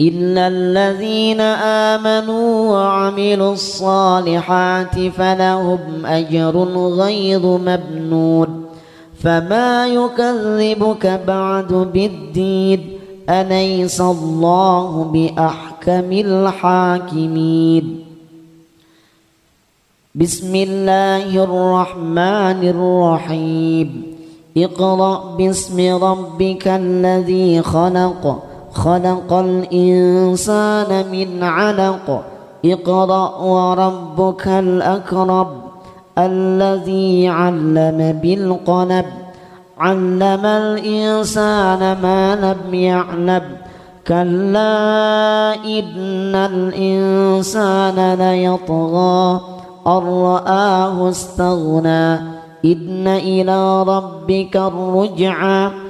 [0.00, 1.40] إلا الذين
[1.90, 8.64] آمنوا وعملوا الصالحات فلهم أجر غير مبنون
[9.22, 12.98] فما يكذبك بعد بالدين
[13.30, 18.04] أليس الله بأحكم الحاكمين
[20.14, 24.02] بسم الله الرحمن الرحيم
[24.56, 32.22] اقرأ باسم ربك الذي خلق خلق الإنسان من علق.
[32.64, 35.46] اقرأ وربك الأكرم
[36.18, 39.04] الذي علم بالقلم.
[39.78, 43.42] علم الإنسان ما لم يعلم.
[44.08, 49.40] كلا إن الإنسان ليطغى.
[49.86, 52.14] أن رآه استغنى.
[52.64, 55.89] إن إلى ربك الرجعى.